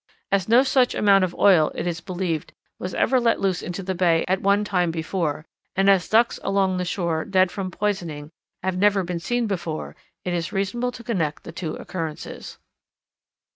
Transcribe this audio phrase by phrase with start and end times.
[0.31, 3.93] As no such amount of oil, it is believed, was ever let loose into the
[3.93, 8.31] bay at one time before, and as Ducks along the shore, dead from poisoning,
[8.63, 9.95] have never been seen before,
[10.25, 12.57] it is reasonable to connect the two occurrences."